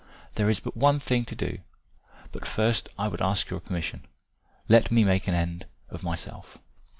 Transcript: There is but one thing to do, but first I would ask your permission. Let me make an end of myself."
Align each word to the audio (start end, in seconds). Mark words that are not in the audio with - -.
There 0.33 0.49
is 0.49 0.59
but 0.59 0.75
one 0.75 0.97
thing 0.99 1.25
to 1.25 1.35
do, 1.35 1.59
but 2.31 2.47
first 2.47 2.89
I 2.97 3.07
would 3.07 3.21
ask 3.21 3.51
your 3.51 3.59
permission. 3.59 4.03
Let 4.67 4.89
me 4.89 5.03
make 5.03 5.27
an 5.27 5.35
end 5.35 5.67
of 5.91 6.01
myself." 6.01 6.57